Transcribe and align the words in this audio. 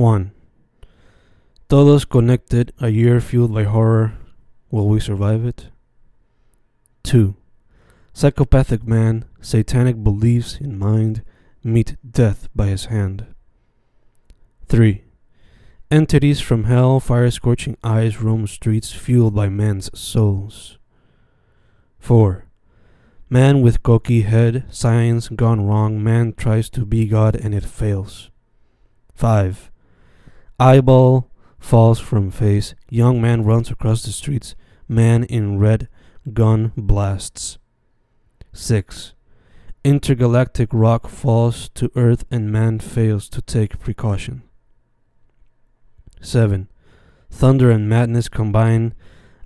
1. 0.00 0.32
Todos 1.68 2.06
connected, 2.06 2.72
a 2.80 2.88
year 2.88 3.20
fueled 3.20 3.52
by 3.52 3.64
horror. 3.64 4.14
Will 4.70 4.88
we 4.88 4.98
survive 4.98 5.44
it? 5.44 5.68
2. 7.02 7.36
Psychopathic 8.14 8.88
man, 8.88 9.26
satanic 9.42 10.02
beliefs 10.02 10.56
in 10.58 10.78
mind, 10.78 11.22
meet 11.62 11.98
death 12.10 12.48
by 12.56 12.68
his 12.68 12.86
hand. 12.86 13.26
3. 14.68 15.04
Entities 15.90 16.40
from 16.40 16.64
hell, 16.64 16.98
fire 16.98 17.30
scorching 17.30 17.76
eyes 17.84 18.22
roam 18.22 18.46
streets 18.46 18.92
fueled 18.92 19.34
by 19.34 19.50
men's 19.50 19.90
souls. 19.92 20.78
4. 21.98 22.46
Man 23.28 23.60
with 23.60 23.82
cocky 23.82 24.22
head, 24.22 24.64
science 24.70 25.28
gone 25.28 25.66
wrong, 25.66 26.02
man 26.02 26.32
tries 26.32 26.70
to 26.70 26.86
be 26.86 27.06
God 27.06 27.36
and 27.36 27.54
it 27.54 27.66
fails. 27.66 28.30
5. 29.14 29.69
Eyeball 30.60 31.30
falls 31.58 31.98
from 31.98 32.30
face, 32.30 32.74
young 32.90 33.18
man 33.18 33.44
runs 33.44 33.70
across 33.70 34.02
the 34.02 34.12
streets, 34.12 34.54
man 34.86 35.24
in 35.24 35.58
red 35.58 35.88
gun 36.34 36.72
blasts. 36.76 37.56
6. 38.52 39.14
Intergalactic 39.84 40.68
rock 40.70 41.08
falls 41.08 41.70
to 41.70 41.90
earth 41.96 42.26
and 42.30 42.52
man 42.52 42.78
fails 42.78 43.30
to 43.30 43.40
take 43.40 43.78
precaution. 43.78 44.42
7. 46.20 46.68
Thunder 47.30 47.70
and 47.70 47.88
madness 47.88 48.28
combine 48.28 48.92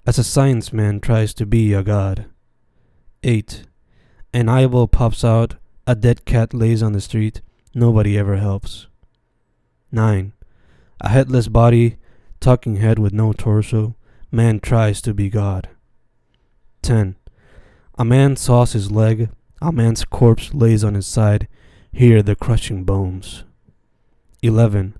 as 0.05 0.19
a 0.19 0.25
science 0.25 0.73
man 0.73 0.99
tries 0.99 1.33
to 1.35 1.47
be 1.47 1.73
a 1.73 1.85
god. 1.85 2.27
8. 3.23 3.67
An 4.33 4.49
eyeball 4.49 4.89
pops 4.89 5.23
out, 5.23 5.55
a 5.87 5.95
dead 5.95 6.25
cat 6.25 6.53
lays 6.53 6.83
on 6.83 6.93
the 6.93 7.01
street, 7.01 7.41
nobody 7.73 8.19
ever 8.19 8.39
helps. 8.39 8.89
9. 9.93 10.33
A 11.05 11.11
headless 11.11 11.49
body, 11.49 11.97
talking 12.41 12.77
head 12.77 12.99
with 12.99 13.13
no 13.13 13.35
torso, 13.35 13.95
man 14.33 14.59
tries 14.59 15.03
to 15.03 15.13
be 15.13 15.29
God. 15.29 15.69
10. 16.81 17.17
A 17.99 18.07
man 18.07 18.37
saws 18.37 18.73
his 18.73 18.91
leg, 18.91 19.29
a 19.61 19.71
man's 19.71 20.07
corpse 20.07 20.55
lays 20.55 20.83
on 20.83 20.95
his 20.95 21.07
side, 21.07 21.47
hear 21.93 22.23
the 22.23 22.35
crushing 22.35 22.85
bones. 22.85 23.45
11. 24.41 24.97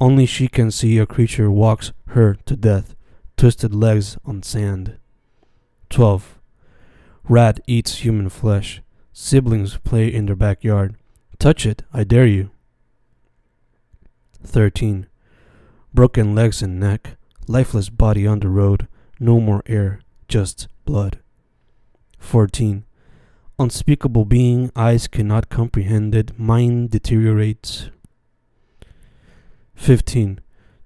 Only 0.00 0.26
she 0.26 0.48
can 0.48 0.72
see 0.72 0.98
a 0.98 1.06
creature 1.06 1.52
walks 1.52 1.92
her 2.08 2.34
to 2.46 2.56
death, 2.56 2.96
twisted 3.36 3.72
legs 3.72 4.18
on 4.24 4.42
sand. 4.42 4.98
12. 5.88 6.36
Rat 7.28 7.60
eats 7.68 7.98
human 7.98 8.28
flesh. 8.28 8.82
Siblings 9.12 9.76
play 9.76 10.12
in 10.12 10.26
their 10.26 10.34
backyard. 10.34 10.96
Touch 11.38 11.64
it, 11.64 11.84
I 11.92 12.02
dare 12.02 12.26
you. 12.26 12.50
13. 14.42 15.07
Broken 15.98 16.32
legs 16.32 16.62
and 16.62 16.78
neck, 16.78 17.16
lifeless 17.48 17.88
body 17.88 18.24
on 18.24 18.38
the 18.38 18.48
road, 18.48 18.86
no 19.18 19.40
more 19.40 19.64
air, 19.66 19.98
just 20.28 20.68
blood. 20.84 21.18
14. 22.20 22.84
Unspeakable 23.58 24.24
being, 24.24 24.70
eyes 24.76 25.08
cannot 25.08 25.48
comprehend 25.48 26.14
it, 26.14 26.38
mind 26.38 26.90
deteriorates. 26.90 27.90
15. 29.74 30.38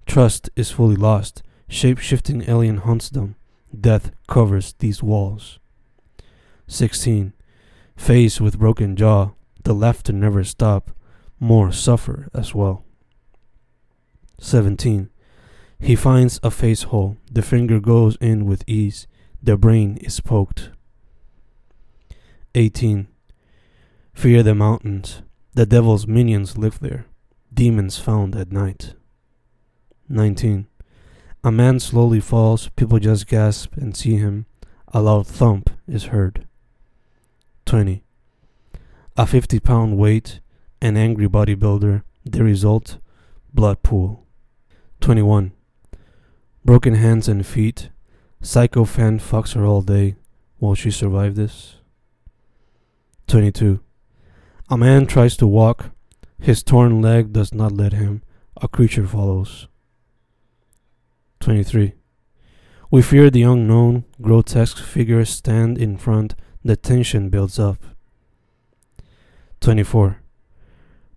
Trust 0.06 0.48
is 0.56 0.70
fully 0.70 0.96
lost. 0.96 1.42
Shape 1.68 1.98
shifting 1.98 2.48
alien 2.48 2.78
hunts 2.78 3.10
them. 3.10 3.36
Death 3.78 4.12
covers 4.28 4.74
these 4.78 5.02
walls. 5.02 5.58
16. 6.68 7.34
Face 7.96 8.40
with 8.40 8.58
broken 8.58 8.96
jaw. 8.96 9.32
The 9.64 9.74
laughter 9.74 10.14
never 10.14 10.42
stop. 10.42 10.90
More 11.38 11.70
suffer 11.70 12.30
as 12.32 12.54
well. 12.54 12.86
17. 14.42 15.08
He 15.78 15.96
finds 15.96 16.40
a 16.42 16.50
face 16.50 16.82
hole. 16.82 17.16
The 17.30 17.42
finger 17.42 17.80
goes 17.80 18.16
in 18.20 18.44
with 18.44 18.64
ease. 18.66 19.06
The 19.42 19.56
brain 19.56 19.96
is 20.00 20.20
poked. 20.20 20.70
18. 22.54 23.08
Fear 24.12 24.42
the 24.42 24.54
mountains. 24.54 25.22
The 25.54 25.64
devil's 25.64 26.06
minions 26.06 26.58
live 26.58 26.80
there. 26.80 27.06
Demons 27.54 27.98
found 27.98 28.34
at 28.36 28.52
night. 28.52 28.94
19. 30.08 30.66
A 31.44 31.52
man 31.52 31.80
slowly 31.80 32.20
falls, 32.20 32.68
people 32.76 32.98
just 32.98 33.26
gasp 33.26 33.76
and 33.76 33.96
see 33.96 34.16
him. 34.16 34.46
A 34.88 35.00
loud 35.00 35.26
thump 35.26 35.70
is 35.88 36.04
heard. 36.06 36.46
20. 37.66 38.02
A 39.16 39.26
50 39.26 39.60
pound 39.60 39.96
weight, 39.96 40.40
an 40.80 40.96
angry 40.96 41.28
bodybuilder, 41.28 42.02
the 42.24 42.44
result, 42.44 42.98
blood 43.52 43.82
pool. 43.82 44.21
21. 45.02 45.50
Broken 46.64 46.94
hands 46.94 47.26
and 47.28 47.44
feet, 47.44 47.90
psycho 48.40 48.84
fan 48.84 49.18
fucks 49.18 49.54
her 49.54 49.66
all 49.66 49.82
day. 49.82 50.14
Will 50.60 50.76
she 50.76 50.92
survive 50.92 51.34
this? 51.34 51.74
22. 53.26 53.80
A 54.70 54.78
man 54.78 55.06
tries 55.06 55.36
to 55.38 55.46
walk, 55.48 55.90
his 56.38 56.62
torn 56.62 57.02
leg 57.02 57.32
does 57.32 57.52
not 57.52 57.72
let 57.72 57.92
him. 57.92 58.22
A 58.60 58.68
creature 58.68 59.04
follows. 59.04 59.66
23. 61.40 61.94
We 62.92 63.02
fear 63.02 63.28
the 63.28 63.42
unknown. 63.42 64.04
Grotesque 64.20 64.78
figures 64.78 65.30
stand 65.30 65.78
in 65.78 65.96
front. 65.96 66.36
The 66.64 66.76
tension 66.76 67.28
builds 67.28 67.58
up. 67.58 67.78
24. 69.60 70.22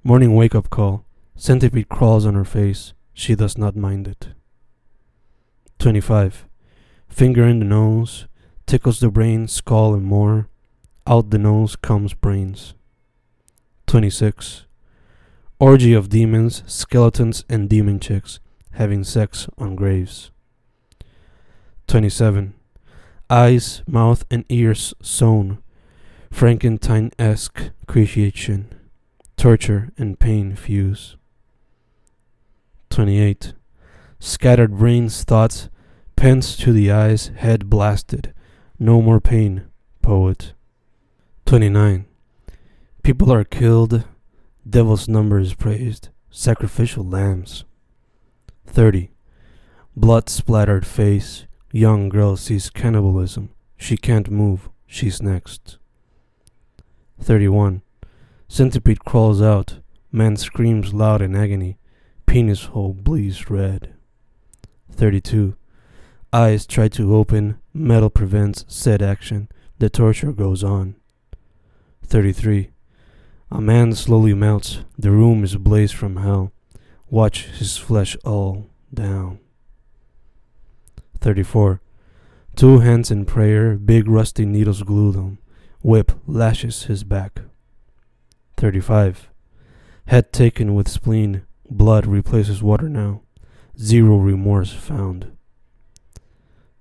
Morning 0.03 0.34
wake 0.34 0.56
up 0.56 0.72
call. 0.72 1.06
Centipede 1.35 1.88
crawls 1.88 2.25
on 2.25 2.34
her 2.34 2.45
face. 2.45 2.94
She 3.16 3.34
does 3.34 3.58
not 3.58 3.76
mind 3.76 4.08
it. 4.08 4.28
25. 5.80 6.46
Finger 7.09 7.48
in 7.48 7.58
the 7.58 7.66
nose. 7.66 8.28
Tickles 8.68 9.00
the 9.00 9.09
brain, 9.09 9.48
skull, 9.48 9.96
and 9.96 10.06
more. 10.06 10.50
Out 11.08 11.31
the 11.31 11.40
nose 11.40 11.75
comes 11.75 12.14
brains. 12.14 12.75
26 13.88 14.66
orgy 15.59 15.94
of 15.94 16.09
demons, 16.09 16.64
skeletons, 16.68 17.46
and 17.50 17.70
demon 17.70 18.00
chicks 18.00 18.40
having 18.72 19.04
sex 19.04 19.48
on 19.58 19.75
graves. 19.75 20.31
27. 21.88 22.54
Eyes, 23.30 23.81
mouth, 23.88 24.25
and 24.30 24.44
ears 24.50 24.94
sewn, 25.02 25.59
Frankenstein 26.30 27.12
esque 27.18 27.72
creation, 27.88 28.68
torture 29.38 29.92
and 29.98 30.20
pain 30.20 30.56
fuse. 30.56 31.16
28. 32.95 33.51
Scattered 34.19 34.78
brains, 34.78 35.25
thoughts, 35.25 35.67
pens 36.16 36.56
to 36.56 36.72
the 36.72 36.89
eyes, 36.89 37.28
head 37.35 37.69
blasted, 37.69 38.33
no 38.79 39.01
more 39.01 39.19
pain, 39.19 39.66
poet. 40.01 40.53
29. 41.45 42.06
People 43.03 43.33
are 43.33 43.44
killed, 43.44 44.06
Devil's 44.67 45.09
number 45.09 45.39
is 45.39 45.53
praised. 45.53 46.07
Sacrificial 46.29 47.03
lambs. 47.03 47.66
30. 48.66 49.12
Blood 49.97 50.29
splattered 50.29 50.88
face. 50.88 51.47
Young 51.73 52.07
girl 52.07 52.38
sees 52.38 52.69
cannibalism. 52.69 53.50
She 53.75 53.97
can't 53.97 54.31
move. 54.31 54.69
She's 54.88 55.22
next. 55.22 55.79
31. 57.19 57.81
Centipede 58.47 59.03
crawls 59.03 59.41
out. 59.41 59.79
Man 60.13 60.38
screams 60.38 60.94
loud 60.94 61.22
in 61.22 61.35
agony. 61.35 61.77
Penis 62.25 62.66
hole 62.66 62.94
bleeds 62.94 63.50
red. 63.50 63.94
32. 64.91 65.56
Eyes 66.34 66.66
try 66.66 66.88
to 66.90 67.16
open. 67.16 67.59
Metal 67.74 68.09
prevents 68.09 68.66
said 68.68 69.02
action. 69.02 69.50
The 69.80 69.90
torture 69.90 70.31
goes 70.31 70.63
on. 70.63 70.96
33. 72.03 72.72
A 73.52 73.62
man 73.62 73.94
slowly 73.94 74.34
melts. 74.34 74.80
The 74.97 75.12
room 75.12 75.44
is 75.44 75.53
ablaze 75.53 75.91
from 75.91 76.18
hell. 76.18 76.52
Watch 77.09 77.46
his 77.46 77.78
flesh 77.78 78.18
all 78.25 78.69
down. 78.94 79.39
34. 81.19 81.81
Two 82.56 82.80
hands 82.80 83.12
in 83.12 83.25
prayer, 83.25 83.75
big 83.75 84.07
rusty 84.07 84.45
needles 84.45 84.81
glue 84.83 85.12
them. 85.12 85.39
Whip 85.81 86.12
lashes 86.25 86.83
his 86.83 87.04
back. 87.04 87.42
35. 88.57 89.30
Head 90.07 90.31
taken 90.31 90.74
with 90.74 90.88
spleen, 90.88 91.44
blood 91.69 92.06
replaces 92.06 92.63
water 92.63 92.89
now. 92.89 93.21
Zero 93.79 94.17
remorse 94.17 94.71
found. 94.71 95.31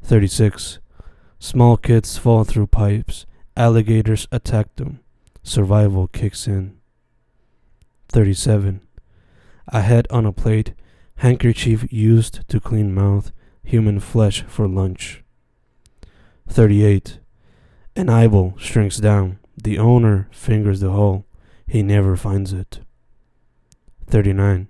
36. 0.02 0.78
Small 1.38 1.76
kids 1.76 2.19
fall 2.19 2.44
through 2.44 2.69
pipes. 2.69 3.26
Alligators 3.56 4.26
attack 4.32 4.75
them 4.76 5.00
survival 5.44 6.08
kicks 6.08 6.48
in. 6.48 6.76
37. 8.08 8.81
A 9.69 9.81
head 9.82 10.06
on 10.10 10.26
a 10.26 10.32
plate, 10.32 10.75
handkerchief 11.16 11.86
used 11.92 12.48
to 12.48 12.58
clean 12.58 12.92
mouth, 12.92 13.31
human 13.62 14.00
flesh 14.00 14.42
for 14.48 14.66
lunch. 14.66 15.22
38. 16.48 17.20
An 17.94 18.08
eyeball 18.08 18.54
shrinks 18.58 18.96
down. 18.96 19.38
The 19.56 19.78
owner 19.78 20.28
fingers 20.32 20.81
the 20.81 20.90
hole. 20.90 21.26
He 21.66 21.82
never 21.82 22.16
finds 22.16 22.52
it. 22.52 22.81
39. 24.08 24.69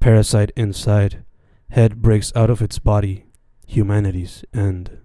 Parasite 0.00 0.52
inside. 0.56 1.24
Head 1.70 2.00
breaks 2.00 2.32
out 2.34 2.50
of 2.50 2.62
its 2.62 2.78
body. 2.78 3.26
Humanity's 3.66 4.44
end. 4.54 4.98